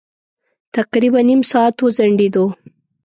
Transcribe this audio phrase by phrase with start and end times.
[0.77, 2.45] تقريباً نيم ساعت وځنډېدو.